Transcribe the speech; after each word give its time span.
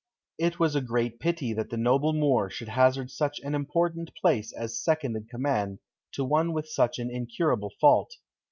It 0.39 0.57
was 0.59 0.73
a 0.75 0.81
great 0.81 1.19
pity 1.19 1.53
that 1.53 1.69
the 1.69 1.77
noble 1.77 2.11
Moor 2.11 2.49
should 2.49 2.69
hazard 2.69 3.11
such 3.11 3.39
an 3.41 3.53
important 3.53 4.09
place 4.19 4.51
as 4.51 4.79
second 4.81 5.15
in 5.15 5.25
command 5.25 5.77
to 6.13 6.25
one 6.25 6.53
with 6.53 6.67
such 6.67 6.97
an 6.97 7.11
incurable 7.11 7.71
fault. 7.79 8.13